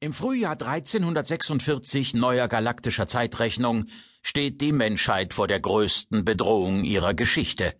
Im 0.00 0.12
Frühjahr 0.12 0.52
1346 0.52 2.14
neuer 2.14 2.48
galaktischer 2.48 3.06
Zeitrechnung 3.06 3.86
steht 4.22 4.60
die 4.60 4.72
Menschheit 4.72 5.34
vor 5.34 5.48
der 5.48 5.60
größten 5.60 6.24
Bedrohung 6.24 6.84
ihrer 6.84 7.14
Geschichte. 7.14 7.74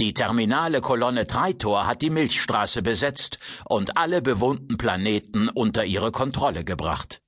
Die 0.00 0.14
terminale 0.14 0.80
Kolonne 0.80 1.26
Treitor 1.26 1.86
hat 1.86 2.02
die 2.02 2.10
Milchstraße 2.10 2.82
besetzt 2.82 3.38
und 3.66 3.96
alle 3.96 4.22
bewohnten 4.22 4.78
Planeten 4.78 5.48
unter 5.48 5.84
ihre 5.84 6.10
Kontrolle 6.10 6.64
gebracht. 6.64 7.20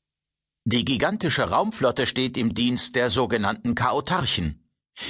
Die 0.65 0.85
gigantische 0.85 1.51
Raumflotte 1.51 2.07
steht 2.07 2.37
im 2.37 2.55
Dienst 2.55 2.97
der 2.97 3.11
sogenannten 3.11 3.75
Chaotarchen. 3.75 4.67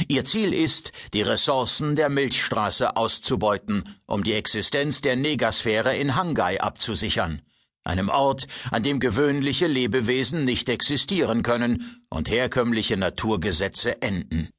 Ihr 0.08 0.24
Ziel 0.24 0.52
ist, 0.52 0.92
die 1.14 1.22
Ressourcen 1.22 1.94
der 1.94 2.08
Milchstraße 2.08 2.96
auszubeuten, 2.96 3.96
um 4.06 4.22
die 4.22 4.34
Existenz 4.34 5.00
der 5.00 5.16
Negasphäre 5.16 5.96
in 5.96 6.16
Hangai 6.16 6.60
abzusichern 6.60 7.42
einem 7.84 8.08
Ort, 8.08 8.46
an 8.70 8.82
dem 8.82 9.00
gewöhnliche 9.00 9.66
Lebewesen 9.66 10.44
nicht 10.44 10.68
existieren 10.68 11.42
können 11.42 12.02
und 12.08 12.28
herkömmliche 12.28 12.96
Naturgesetze 12.96 14.02
enden. 14.02 14.50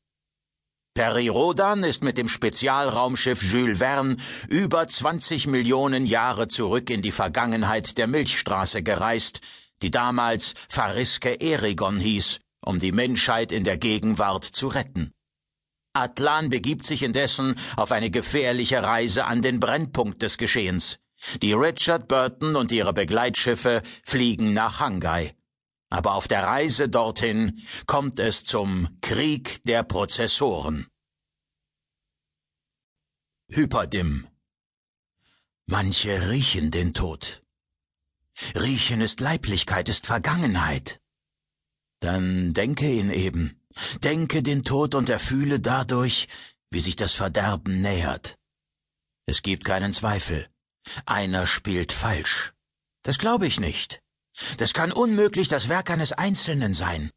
Peri 0.94 1.30
Rodan 1.30 1.86
ist 1.86 2.04
mit 2.04 2.18
dem 2.18 2.28
Spezialraumschiff 2.28 3.42
Jules 3.42 3.78
Verne 3.78 4.18
über 4.50 4.86
20 4.86 5.48
Millionen 5.48 6.06
Jahre 6.06 6.48
zurück 6.48 6.90
in 6.90 7.02
die 7.02 7.14
Vergangenheit 7.14 7.98
der 7.98 8.08
Milchstraße 8.08 8.84
gereist, 8.84 9.40
die 9.82 9.90
damals 9.90 10.54
Fariske 10.68 11.40
Erigon 11.40 11.98
hieß, 11.98 12.40
um 12.66 12.78
die 12.78 12.92
Menschheit 12.92 13.54
in 13.54 13.64
der 13.64 13.78
Gegenwart 13.78 14.44
zu 14.44 14.68
retten. 14.68 15.14
Atlan 15.94 16.50
begibt 16.50 16.86
sich 16.86 17.04
indessen 17.04 17.56
auf 17.78 17.92
eine 17.92 18.12
gefährliche 18.12 18.84
Reise 18.84 19.26
an 19.26 19.42
den 19.42 19.60
Brennpunkt 19.60 20.22
des 20.22 20.38
Geschehens. 20.38 21.00
Die 21.42 21.54
Richard 21.54 22.08
Burton 22.08 22.56
und 22.56 22.72
ihre 22.72 22.94
Begleitschiffe 22.94 23.84
fliegen 24.04 24.54
nach 24.54 24.80
Hangai. 24.80 25.36
Aber 25.90 26.14
auf 26.16 26.28
der 26.28 26.44
Reise 26.44 26.90
dorthin 26.90 27.62
kommt 27.86 28.20
es 28.20 28.46
zum 28.46 28.98
Krieg 29.02 29.64
der 29.66 29.84
Prozessoren. 29.84 30.88
Hyperdim 33.50 34.28
Manche 35.66 36.30
riechen 36.30 36.72
den 36.72 36.94
Tod. 36.94 37.44
Riechen 38.56 39.02
ist 39.02 39.20
Leiblichkeit, 39.20 39.90
ist 39.90 40.06
Vergangenheit. 40.06 41.02
Dann 42.00 42.54
denke 42.54 42.90
ihn 42.90 43.10
eben, 43.10 43.62
denke 44.04 44.42
den 44.42 44.64
Tod 44.64 44.96
und 44.96 45.10
erfühle 45.10 45.60
dadurch, 45.60 46.28
wie 46.72 46.80
sich 46.80 46.96
das 46.96 47.12
Verderben 47.14 47.82
nähert. 47.82 48.38
Es 49.26 49.44
gibt 49.44 49.66
keinen 49.66 49.94
Zweifel. 49.94 50.48
Einer 51.06 51.48
spielt 51.48 51.92
falsch. 51.92 52.54
Das 53.04 53.18
glaube 53.18 53.48
ich 53.48 53.60
nicht. 53.60 54.02
Das 54.58 54.74
kann 54.74 54.92
unmöglich 54.92 55.48
das 55.48 55.70
Werk 55.70 55.90
eines 55.90 56.14
Einzelnen 56.14 56.74
sein. 56.74 57.12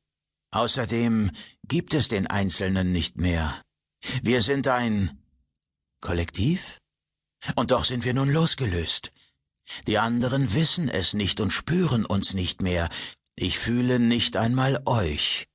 Außerdem 0.50 1.30
gibt 1.66 1.94
es 1.94 2.08
den 2.08 2.26
Einzelnen 2.26 2.92
nicht 2.92 3.16
mehr. 3.16 3.62
Wir 4.22 4.42
sind 4.42 4.68
ein 4.68 5.22
Kollektiv? 6.00 6.78
Und 7.56 7.70
doch 7.70 7.84
sind 7.84 8.04
wir 8.04 8.14
nun 8.14 8.30
losgelöst. 8.30 9.12
Die 9.86 9.98
anderen 9.98 10.54
wissen 10.54 10.88
es 10.88 11.14
nicht 11.14 11.40
und 11.40 11.50
spüren 11.50 12.04
uns 12.04 12.34
nicht 12.34 12.62
mehr. 12.62 12.88
Ich 13.36 13.58
fühle 13.58 13.98
nicht 13.98 14.36
einmal 14.36 14.82
euch. 14.84 15.48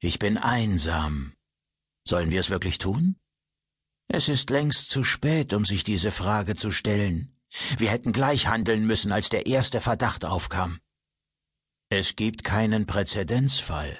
Ich 0.00 0.18
bin 0.18 0.36
einsam. 0.36 1.32
Sollen 2.04 2.30
wir 2.30 2.40
es 2.40 2.50
wirklich 2.50 2.78
tun? 2.78 3.16
Es 4.10 4.28
ist 4.28 4.48
längst 4.48 4.88
zu 4.90 5.04
spät, 5.04 5.52
um 5.52 5.66
sich 5.66 5.84
diese 5.84 6.10
Frage 6.10 6.54
zu 6.54 6.70
stellen. 6.70 7.36
Wir 7.76 7.90
hätten 7.90 8.12
gleich 8.12 8.46
handeln 8.46 8.86
müssen, 8.86 9.12
als 9.12 9.28
der 9.28 9.46
erste 9.46 9.82
Verdacht 9.82 10.24
aufkam. 10.24 10.80
Es 11.90 12.16
gibt 12.16 12.42
keinen 12.42 12.86
Präzedenzfall. 12.86 13.98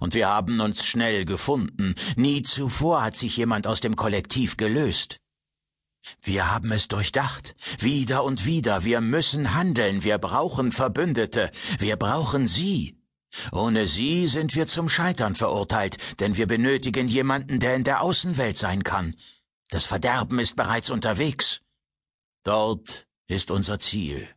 Und 0.00 0.14
wir 0.14 0.28
haben 0.28 0.60
uns 0.60 0.84
schnell 0.84 1.24
gefunden. 1.24 1.94
Nie 2.16 2.42
zuvor 2.42 3.02
hat 3.02 3.16
sich 3.16 3.36
jemand 3.36 3.66
aus 3.66 3.80
dem 3.80 3.96
Kollektiv 3.96 4.56
gelöst. 4.56 5.18
Wir 6.22 6.50
haben 6.50 6.72
es 6.72 6.88
durchdacht. 6.88 7.54
Wieder 7.78 8.24
und 8.24 8.46
wieder. 8.46 8.84
Wir 8.84 9.00
müssen 9.00 9.54
handeln. 9.54 10.04
Wir 10.04 10.18
brauchen 10.18 10.72
Verbündete. 10.72 11.50
Wir 11.78 11.96
brauchen 11.96 12.48
Sie. 12.48 12.98
Ohne 13.52 13.88
Sie 13.88 14.26
sind 14.26 14.54
wir 14.54 14.66
zum 14.66 14.88
Scheitern 14.88 15.34
verurteilt, 15.34 15.96
denn 16.20 16.36
wir 16.36 16.46
benötigen 16.46 17.08
jemanden, 17.08 17.58
der 17.58 17.74
in 17.74 17.84
der 17.84 18.00
Außenwelt 18.00 18.56
sein 18.56 18.84
kann. 18.84 19.16
Das 19.74 19.86
Verderben 19.86 20.38
ist 20.38 20.54
bereits 20.54 20.88
unterwegs. 20.88 21.60
Dort 22.44 23.08
ist 23.26 23.50
unser 23.50 23.80
Ziel. 23.80 24.28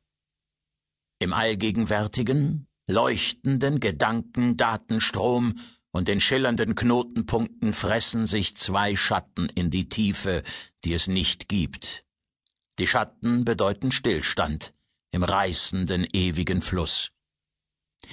Im 1.20 1.32
allgegenwärtigen, 1.32 2.68
leuchtenden 2.88 3.80
Gedankendatenstrom 3.80 5.60
und 5.92 6.08
den 6.08 6.22
schillernden 6.22 6.74
Knotenpunkten 6.74 7.74
fressen 7.74 8.26
sich 8.26 8.58
zwei 8.58 8.96
Schatten 8.96 9.48
in 9.50 9.70
die 9.70 9.88
Tiefe, 9.90 10.42
die 10.84 10.96
es 10.96 11.06
nicht 11.06 11.48
gibt. 11.48 12.04
Die 12.80 12.88
Schatten 12.88 13.46
bedeuten 13.46 13.92
Stillstand 13.92 14.74
im 15.12 15.24
reißenden 15.24 16.08
ewigen 16.14 16.64
Fluss. 16.64 17.12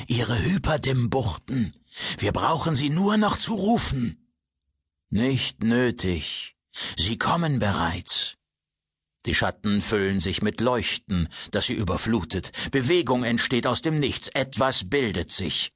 Ihre 0.09 0.39
Hyperdim-Buchten, 0.39 1.75
wir 2.19 2.33
brauchen 2.33 2.75
sie 2.75 2.91
nur 2.91 3.17
noch 3.17 3.39
zu 3.39 3.55
rufen. 3.55 4.31
Nicht 5.09 5.65
nötig. 5.65 6.54
Sie 6.97 7.19
kommen 7.19 7.59
bereits. 7.59 8.37
Die 9.27 9.35
Schatten 9.35 9.81
füllen 9.81 10.21
sich 10.21 10.43
mit 10.43 10.61
Leuchten, 10.61 11.29
das 11.51 11.67
sie 11.67 11.75
überflutet. 11.75 12.71
Bewegung 12.71 13.25
entsteht 13.25 13.67
aus 13.67 13.81
dem 13.81 13.95
Nichts. 13.95 14.29
Etwas 14.29 14.89
bildet 14.89 15.31
sich. 15.31 15.73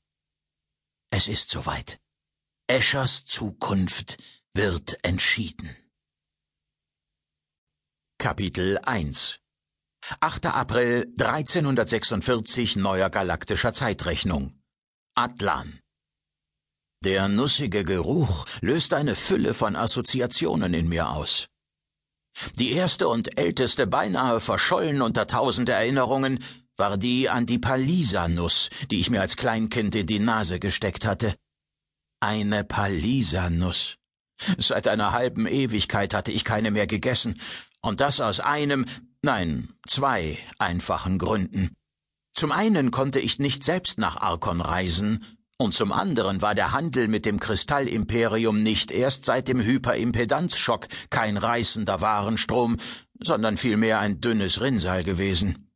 Es 1.11 1.29
ist 1.29 1.51
soweit. 1.51 1.99
Eschers 2.67 3.25
Zukunft 3.25 4.19
wird 4.53 5.03
entschieden. 5.03 5.75
Kapitel 8.19 8.79
1 8.79 9.41
8. 10.21 10.47
April 10.47 11.13
1346 11.19 12.77
neuer 12.77 13.11
galaktischer 13.11 13.73
Zeitrechnung. 13.73 14.61
Atlan. 15.15 15.81
Der 17.05 17.29
nussige 17.29 17.85
Geruch 17.85 18.45
löst 18.61 18.93
eine 18.93 19.15
Fülle 19.15 19.55
von 19.55 19.77
Assoziationen 19.77 20.75
in 20.75 20.89
mir 20.89 21.11
aus. 21.11 21.47
Die 22.57 22.73
erste 22.73 23.09
und 23.09 23.39
älteste 23.39 23.87
beinahe 23.87 24.41
verschollen 24.41 25.01
unter 25.03 25.27
tausend 25.29 25.69
Erinnerungen 25.69 26.43
war 26.77 26.97
die 26.97 27.29
an 27.29 27.47
die 27.47 27.59
Palisanuss, 27.59 28.71
die 28.91 29.01
ich 29.01 29.11
mir 29.11 29.21
als 29.21 29.37
Kleinkind 29.37 29.95
in 29.95 30.07
die 30.07 30.21
Nase 30.21 30.59
gesteckt 30.59 31.05
hatte. 31.05 31.37
Eine 32.21 32.65
Palisanuss. 32.65 33.97
Seit 34.59 34.87
einer 34.89 35.13
halben 35.13 35.47
Ewigkeit 35.47 36.15
hatte 36.15 36.33
ich 36.33 36.45
keine 36.45 36.71
mehr 36.71 36.87
gegessen, 36.87 37.41
und 37.81 38.01
das 38.01 38.21
aus 38.21 38.41
einem, 38.41 38.87
nein, 39.23 39.73
zwei 39.87 40.39
einfachen 40.59 41.19
Gründen. 41.19 41.77
Zum 42.33 42.53
einen 42.53 42.91
konnte 42.91 43.19
ich 43.19 43.39
nicht 43.39 43.65
selbst 43.65 43.99
nach 43.99 44.17
Arkon 44.17 44.61
reisen, 44.61 45.38
und 45.61 45.75
zum 45.75 45.91
anderen 45.91 46.41
war 46.41 46.55
der 46.55 46.73
Handel 46.73 47.09
mit 47.09 47.27
dem 47.27 47.41
Kristallimperium 47.41 48.63
nicht 48.63 48.93
erst 48.93 49.25
seit 49.25 49.49
dem 49.49 49.61
Hyperimpedanzschock 49.61 50.87
kein 51.11 51.37
reißender 51.37 52.01
Warenstrom, 52.01 52.77
sondern 53.21 53.57
vielmehr 53.57 53.99
ein 53.99 54.21
dünnes 54.21 54.61
Rinnsal 54.61 55.03
gewesen. 55.03 55.69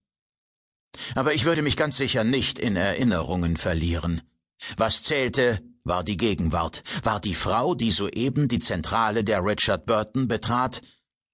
Aber 1.16 1.34
ich 1.34 1.44
würde 1.44 1.62
mich 1.62 1.76
ganz 1.76 1.96
sicher 1.96 2.22
nicht 2.22 2.60
in 2.60 2.76
Erinnerungen 2.76 3.56
verlieren. 3.56 4.22
Was 4.76 5.02
zählte, 5.02 5.60
war 5.82 6.04
die 6.04 6.16
Gegenwart, 6.16 6.84
war 7.02 7.18
die 7.18 7.34
Frau, 7.34 7.74
die 7.74 7.90
soeben 7.90 8.46
die 8.46 8.60
Zentrale 8.60 9.24
der 9.24 9.44
Richard 9.44 9.84
Burton 9.84 10.28
betrat 10.28 10.80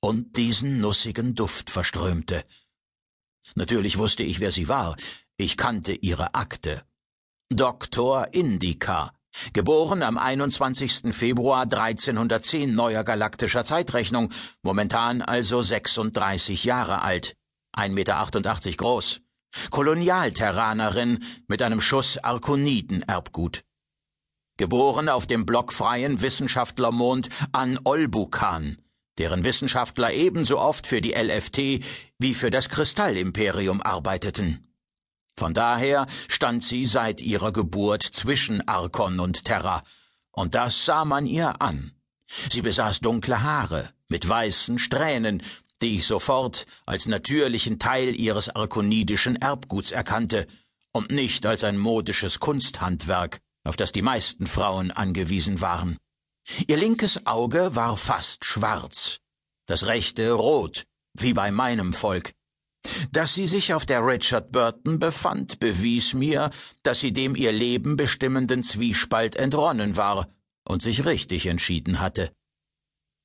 und 0.01 0.37
diesen 0.39 0.81
nussigen 0.81 1.35
Duft 1.35 1.69
verströmte. 1.69 2.45
Natürlich 3.57 3.99
wusste 3.99 4.23
ich, 4.23 4.41
wer 4.41 4.53
sie 4.53 4.69
war, 4.69 4.97
ich 5.37 5.59
kannte 5.59 5.93
ihre 5.93 6.35
Akte 6.35 6.88
Doktor 7.51 8.29
Indica, 8.33 9.15
geboren 9.55 10.03
am 10.03 10.19
21. 10.19 11.15
Februar 11.15 11.63
1310 11.63 12.75
neuer 12.75 13.05
galaktischer 13.05 13.65
Zeitrechnung, 13.65 14.31
momentan 14.63 15.23
also 15.23 15.63
36 15.63 16.65
Jahre 16.65 17.01
alt, 17.01 17.37
1,88 17.75 17.89
Meter 17.95 18.77
groß, 18.77 19.21
Kolonialterranerin 19.71 21.25
mit 21.47 21.63
einem 21.63 21.81
Schuss 21.81 22.19
Arkoniden-Erbgut. 22.19 23.65
Geboren 24.59 25.09
auf 25.09 25.27
dem 25.27 25.47
blockfreien 25.47 26.21
Wissenschaftlermond 26.21 27.31
an 27.53 27.81
Olbukan, 27.83 28.77
deren 29.17 29.43
Wissenschaftler 29.43 30.13
ebenso 30.13 30.59
oft 30.59 30.87
für 30.87 31.01
die 31.01 31.15
LFT 31.15 31.83
wie 32.19 32.35
für 32.35 32.51
das 32.51 32.69
Kristallimperium 32.69 33.81
arbeiteten. 33.81 34.68
Von 35.39 35.55
daher 35.55 36.09
stand 36.27 36.65
sie 36.65 36.85
seit 36.85 37.21
ihrer 37.21 37.53
Geburt 37.53 38.03
zwischen 38.03 38.67
Arkon 38.67 39.21
und 39.21 39.45
Terra, 39.45 39.85
und 40.33 40.57
das 40.57 40.85
sah 40.85 41.05
man 41.05 41.27
ihr 41.27 41.63
an. 41.63 41.93
Sie 42.51 42.61
besaß 42.61 42.99
dunkle 42.99 43.41
Haare 43.45 43.91
mit 44.09 44.29
weißen 44.29 44.81
Strähnen, 44.81 45.45
die 45.81 45.99
ich 45.99 46.07
sofort 46.07 46.67
als 46.87 47.07
natürlichen 47.07 47.79
Teil 47.79 48.19
ihres 48.19 48.49
arkonidischen 48.49 49.37
Erbguts 49.37 49.93
erkannte, 49.93 50.49
und 50.91 51.13
nicht 51.13 51.47
als 51.47 51.63
ein 51.63 51.79
modisches 51.79 52.41
Kunsthandwerk, 52.41 53.39
auf 53.63 53.77
das 53.77 53.93
die 53.93 54.03
meisten 54.03 54.49
Frauen 54.49 54.91
angewiesen 54.91 55.61
waren. 55.61 55.99
Ihr 56.67 56.79
linkes 56.79 57.27
Auge 57.27 57.77
war 57.77 57.97
fast 57.97 58.45
schwarz, 58.45 59.21
das 59.67 59.87
rechte 59.87 60.33
rot, 60.33 60.85
wie 61.15 61.33
bei 61.33 61.53
meinem 61.53 61.95
Volk. 61.95 62.33
Dass 63.13 63.35
sie 63.35 63.47
sich 63.47 63.75
auf 63.75 63.87
der 63.87 64.05
Richard 64.05 64.53
Burton 64.53 64.99
befand, 64.99 65.61
bewies 65.61 66.15
mir, 66.15 66.51
dass 66.83 67.01
sie 67.01 67.13
dem 67.13 67.35
ihr 67.35 67.53
Leben 67.53 67.97
bestimmenden 67.97 68.63
Zwiespalt 68.63 69.37
entronnen 69.37 69.97
war 69.97 70.29
und 70.65 70.83
sich 70.83 71.05
richtig 71.05 71.47
entschieden 71.47 72.01
hatte. 72.01 72.31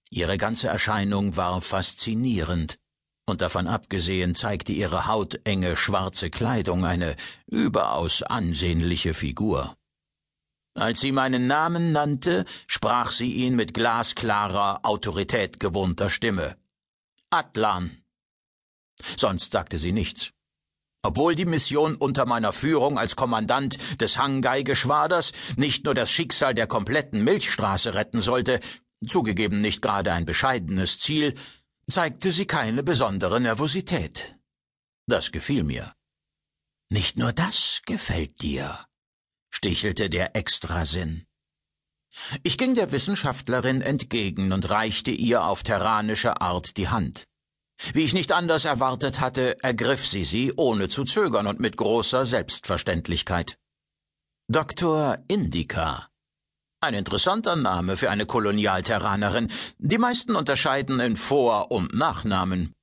Ihre 0.10 0.38
ganze 0.38 0.68
Erscheinung 0.68 1.38
war 1.38 1.62
faszinierend, 1.62 2.78
und 3.26 3.42
davon 3.42 3.68
abgesehen 3.68 4.36
zeigte 4.36 4.72
ihre 4.72 5.08
hautenge 5.08 5.76
schwarze 5.76 6.30
Kleidung 6.30 6.86
eine 6.86 7.16
überaus 7.48 8.22
ansehnliche 8.22 9.14
Figur. 9.14 9.76
Als 10.76 11.02
sie 11.02 11.12
meinen 11.12 11.48
Namen 11.48 11.92
nannte, 11.92 12.46
sprach 12.68 13.12
sie 13.12 13.32
ihn 13.32 13.56
mit 13.56 13.74
glasklarer, 13.74 14.80
Autorität 14.84 15.60
gewohnter 15.60 16.10
Stimme. 16.10 16.58
Atlan. 17.30 18.03
Sonst 19.18 19.52
sagte 19.52 19.78
sie 19.78 19.92
nichts. 19.92 20.32
Obwohl 21.06 21.36
die 21.36 21.46
Mission 21.46 21.96
unter 21.96 22.26
meiner 22.26 22.54
Führung 22.54 22.98
als 22.98 23.18
Kommandant 23.18 24.00
des 24.00 24.18
Hangai-Geschwaders 24.18 25.34
nicht 25.58 25.84
nur 25.84 25.94
das 25.94 26.10
Schicksal 26.10 26.54
der 26.54 26.68
kompletten 26.68 27.24
Milchstraße 27.24 27.94
retten 27.94 28.22
sollte, 28.22 28.62
zugegeben 29.06 29.60
nicht 29.60 29.82
gerade 29.82 30.14
ein 30.14 30.26
bescheidenes 30.26 31.00
Ziel, 31.00 31.36
zeigte 31.90 32.32
sie 32.32 32.46
keine 32.46 32.84
besondere 32.84 33.42
Nervosität. 33.42 34.38
Das 35.06 35.34
gefiel 35.34 35.66
mir. 35.66 35.94
Nicht 36.90 37.18
nur 37.18 37.34
das 37.34 37.82
gefällt 37.86 38.42
dir, 38.42 38.86
stichelte 39.50 40.10
der 40.10 40.36
Extrasinn. 40.38 41.26
Ich 42.44 42.58
ging 42.58 42.76
der 42.76 42.92
Wissenschaftlerin 42.92 43.82
entgegen 43.82 44.54
und 44.54 44.70
reichte 44.70 45.12
ihr 45.12 45.44
auf 45.44 45.64
terranische 45.64 46.40
Art 46.40 46.78
die 46.78 46.88
Hand. 46.88 47.26
Wie 47.94 48.04
ich 48.04 48.14
nicht 48.14 48.32
anders 48.32 48.66
erwartet 48.66 49.20
hatte, 49.20 49.62
ergriff 49.64 50.06
sie 50.08 50.26
sie, 50.26 50.54
ohne 50.56 50.90
zu 50.90 51.04
zögern 51.04 51.48
und 51.48 51.60
mit 51.60 51.78
großer 51.78 52.26
Selbstverständlichkeit. 52.26 53.58
Dr. 54.48 55.18
Indica. 55.28 56.10
Ein 56.82 56.96
interessanter 56.96 57.56
Name 57.56 57.96
für 57.96 58.10
eine 58.10 58.26
Kolonialterranerin. 58.26 59.50
Die 59.78 59.98
meisten 59.98 60.36
unterscheiden 60.36 61.00
in 61.00 61.16
Vor- 61.16 61.72
und 61.72 61.94
Nachnamen. 61.94 62.74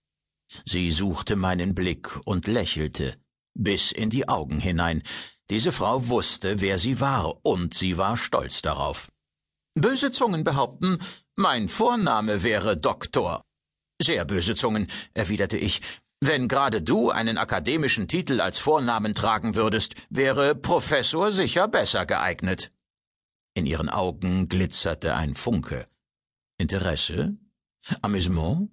Sie 0.65 0.91
suchte 0.91 1.37
meinen 1.37 1.75
Blick 1.75 2.19
und 2.25 2.47
lächelte, 2.47 3.17
bis 3.55 3.93
in 3.93 4.11
die 4.11 4.29
Augen 4.29 4.59
hinein. 4.59 5.03
Diese 5.51 5.73
Frau 5.73 6.09
wusste, 6.09 6.61
wer 6.61 6.79
sie 6.79 7.01
war, 7.01 7.45
und 7.45 7.75
sie 7.75 7.99
war 7.99 8.17
stolz 8.17 8.63
darauf. 8.63 9.11
Böse 9.75 10.11
Zungen 10.11 10.45
behaupten, 10.45 10.99
mein 11.37 11.69
Vorname 11.69 12.43
wäre 12.43 12.77
Doktor. 12.77 13.43
Sehr 14.01 14.25
böse 14.25 14.55
Zungen, 14.55 14.87
erwiderte 15.15 15.59
ich. 15.59 15.81
Wenn 16.21 16.49
gerade 16.49 16.83
du 16.83 17.11
einen 17.11 17.39
akademischen 17.39 18.09
Titel 18.09 18.41
als 18.41 18.59
Vornamen 18.59 19.15
tragen 19.15 19.55
würdest, 19.55 19.95
wäre 20.11 20.55
Professor 20.55 21.33
sicher 21.33 21.69
besser 21.69 22.07
geeignet. 22.07 22.73
In 23.55 23.67
ihren 23.67 23.89
Augen 23.89 24.49
glitzerte 24.49 25.15
ein 25.15 25.35
Funke. 25.35 25.89
Interesse? 26.59 27.37
Amüsement? 28.03 28.71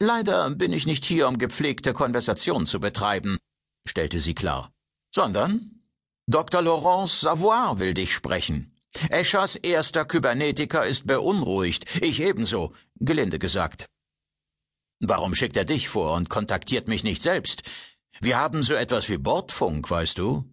Leider 0.00 0.50
bin 0.50 0.72
ich 0.72 0.84
nicht 0.86 1.04
hier, 1.04 1.28
um 1.28 1.38
gepflegte 1.38 1.94
Konversation 1.94 2.66
zu 2.66 2.80
betreiben, 2.80 3.38
stellte 3.86 4.20
sie 4.20 4.34
klar 4.34 4.74
sondern 5.14 5.70
Dr. 6.26 6.62
Laurence 6.62 7.20
Savoy 7.20 7.78
will 7.78 7.94
dich 7.94 8.12
sprechen. 8.12 8.72
Eschers 9.10 9.56
erster 9.56 10.04
Kybernetiker 10.04 10.86
ist 10.86 11.06
beunruhigt, 11.06 12.02
ich 12.02 12.20
ebenso, 12.20 12.72
gelinde 13.00 13.38
gesagt. 13.38 13.86
Warum 15.00 15.34
schickt 15.34 15.56
er 15.56 15.64
dich 15.64 15.88
vor 15.88 16.14
und 16.14 16.30
kontaktiert 16.30 16.88
mich 16.88 17.04
nicht 17.04 17.22
selbst? 17.22 17.62
Wir 18.20 18.38
haben 18.38 18.62
so 18.62 18.74
etwas 18.74 19.08
wie 19.08 19.18
Bordfunk, 19.18 19.90
weißt 19.90 20.18
du? 20.18 20.44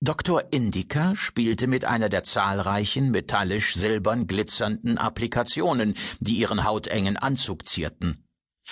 Dr. 0.00 0.52
Indica 0.52 1.14
spielte 1.16 1.66
mit 1.66 1.84
einer 1.84 2.08
der 2.08 2.22
zahlreichen 2.22 3.10
metallisch 3.10 3.74
silbern 3.74 4.26
glitzernden 4.26 4.96
Applikationen, 4.98 5.94
die 6.20 6.36
ihren 6.36 6.64
hautengen 6.64 7.16
Anzug 7.16 7.68
zierten. 7.68 8.24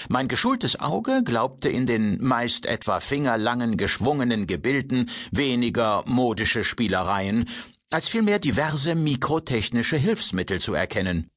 Mein 0.09 0.29
geschultes 0.29 0.79
Auge 0.81 1.23
glaubte 1.25 1.69
in 1.69 1.87
den 1.87 2.23
meist 2.23 2.67
etwa 2.67 3.01
fingerlangen 3.01 3.77
geschwungenen 3.77 4.47
Gebilden 4.47 5.11
weniger 5.33 6.05
modische 6.07 6.63
Spielereien, 6.63 7.49
als 7.91 8.09
vielmehr 8.09 8.39
diverse 8.39 8.95
mikrotechnische 8.95 9.97
Hilfsmittel 9.97 10.61
zu 10.61 10.75
erkennen. 10.75 11.31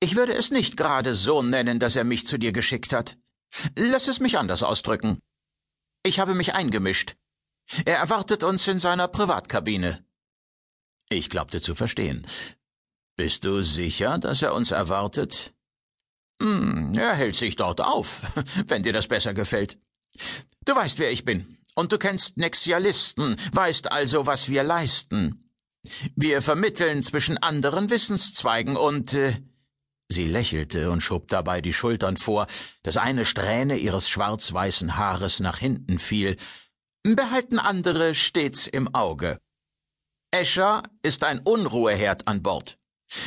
Ich 0.00 0.16
würde 0.16 0.32
es 0.32 0.50
nicht 0.50 0.78
gerade 0.78 1.14
so 1.14 1.42
nennen, 1.42 1.78
dass 1.78 1.94
er 1.94 2.04
mich 2.04 2.26
zu 2.26 2.38
dir 2.38 2.52
geschickt 2.52 2.92
hat. 2.92 3.18
Lass 3.76 4.08
es 4.08 4.18
mich 4.18 4.38
anders 4.38 4.62
ausdrücken. 4.62 5.20
Ich 6.02 6.18
habe 6.18 6.34
mich 6.34 6.54
eingemischt. 6.54 7.16
Er 7.84 7.98
erwartet 7.98 8.42
uns 8.42 8.66
in 8.66 8.78
seiner 8.78 9.08
Privatkabine. 9.08 10.04
Ich 11.10 11.28
glaubte 11.28 11.60
zu 11.60 11.74
verstehen. 11.74 12.26
Bist 13.16 13.44
du 13.44 13.62
sicher, 13.62 14.18
dass 14.18 14.40
er 14.40 14.54
uns 14.54 14.70
erwartet? 14.70 15.52
Hm, 16.40 16.94
er 16.94 17.14
hält 17.14 17.36
sich 17.36 17.56
dort 17.56 17.82
auf, 17.82 18.22
wenn 18.66 18.82
dir 18.82 18.94
das 18.94 19.08
besser 19.08 19.34
gefällt. 19.34 19.78
Du 20.64 20.74
weißt, 20.74 20.98
wer 20.98 21.12
ich 21.12 21.26
bin. 21.26 21.58
Und 21.74 21.92
du 21.92 21.98
kennst 21.98 22.38
Nexialisten, 22.38 23.36
weißt 23.52 23.92
also, 23.92 24.26
was 24.26 24.48
wir 24.48 24.62
leisten. 24.62 25.50
Wir 26.14 26.42
vermitteln 26.42 27.02
zwischen 27.02 27.38
anderen 27.38 27.90
Wissenszweigen 27.90 28.76
und 28.76 29.14
äh, 29.14 29.42
Sie 30.12 30.26
lächelte 30.26 30.90
und 30.90 31.02
schob 31.02 31.28
dabei 31.28 31.60
die 31.60 31.72
Schultern 31.72 32.16
vor, 32.16 32.48
dass 32.82 32.96
eine 32.96 33.24
Strähne 33.24 33.76
ihres 33.76 34.08
schwarz-weißen 34.08 34.96
Haares 34.96 35.38
nach 35.38 35.58
hinten 35.58 36.00
fiel, 36.00 36.36
behalten 37.04 37.60
andere 37.60 38.16
stets 38.16 38.66
im 38.66 38.92
Auge. 38.92 39.38
Escher 40.32 40.82
ist 41.02 41.22
ein 41.22 41.38
Unruheherd 41.38 42.26
an 42.26 42.42
Bord. 42.42 42.76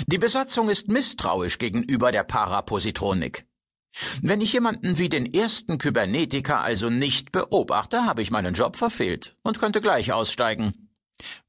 Die 0.07 0.17
Besatzung 0.17 0.69
ist 0.69 0.89
misstrauisch 0.89 1.57
gegenüber 1.57 2.11
der 2.11 2.23
Parapositronik. 2.23 3.45
Wenn 4.21 4.41
ich 4.41 4.53
jemanden 4.53 4.97
wie 4.97 5.09
den 5.09 5.31
ersten 5.31 5.77
Kybernetiker 5.77 6.61
also 6.61 6.89
nicht 6.89 7.31
beobachte, 7.31 8.05
habe 8.05 8.21
ich 8.21 8.31
meinen 8.31 8.55
Job 8.55 8.75
verfehlt 8.75 9.37
und 9.43 9.59
könnte 9.59 9.81
gleich 9.81 10.11
aussteigen. 10.11 10.82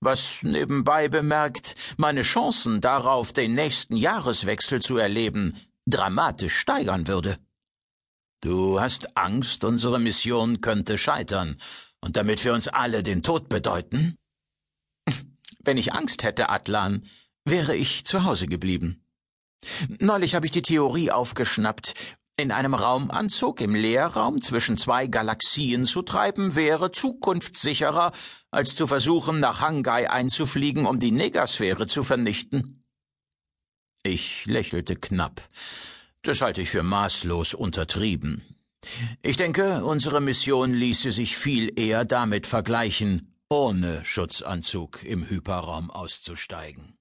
Was 0.00 0.42
nebenbei 0.42 1.08
bemerkt 1.08 1.74
meine 1.96 2.22
Chancen 2.22 2.80
darauf, 2.80 3.32
den 3.32 3.54
nächsten 3.54 3.96
Jahreswechsel 3.96 4.80
zu 4.80 4.96
erleben, 4.96 5.56
dramatisch 5.86 6.56
steigern 6.56 7.06
würde. 7.06 7.38
Du 8.40 8.80
hast 8.80 9.16
Angst, 9.16 9.64
unsere 9.64 9.98
Mission 9.98 10.60
könnte 10.60 10.98
scheitern 10.98 11.56
und 12.00 12.16
damit 12.16 12.40
für 12.40 12.52
uns 12.52 12.68
alle 12.68 13.02
den 13.02 13.22
Tod 13.22 13.48
bedeuten? 13.48 14.18
Wenn 15.64 15.78
ich 15.78 15.94
Angst 15.94 16.22
hätte, 16.22 16.50
Atlan, 16.50 17.06
wäre 17.44 17.74
ich 17.74 18.04
zu 18.04 18.24
Hause 18.24 18.46
geblieben. 18.46 19.02
Neulich 19.88 20.34
habe 20.34 20.44
ich 20.44 20.52
die 20.52 20.62
Theorie 20.62 21.10
aufgeschnappt, 21.10 21.94
in 22.36 22.50
einem 22.50 22.74
Raumanzug 22.74 23.60
im 23.60 23.74
Leerraum 23.74 24.42
zwischen 24.42 24.76
zwei 24.76 25.06
Galaxien 25.06 25.86
zu 25.86 26.02
treiben, 26.02 26.56
wäre 26.56 26.90
zukunftssicherer, 26.90 28.12
als 28.50 28.74
zu 28.74 28.86
versuchen, 28.86 29.40
nach 29.40 29.60
Hangai 29.60 30.10
einzufliegen, 30.10 30.86
um 30.86 30.98
die 30.98 31.12
Negasphäre 31.12 31.86
zu 31.86 32.02
vernichten. 32.02 32.84
Ich 34.02 34.44
lächelte 34.46 34.96
knapp. 34.96 35.48
Das 36.22 36.40
halte 36.40 36.60
ich 36.60 36.70
für 36.70 36.82
maßlos 36.82 37.54
untertrieben. 37.54 38.42
Ich 39.22 39.36
denke, 39.36 39.84
unsere 39.84 40.20
Mission 40.20 40.74
ließe 40.74 41.12
sich 41.12 41.36
viel 41.36 41.78
eher 41.78 42.04
damit 42.04 42.46
vergleichen, 42.46 43.34
ohne 43.48 44.04
Schutzanzug 44.04 45.02
im 45.04 45.28
Hyperraum 45.28 45.90
auszusteigen. 45.90 46.98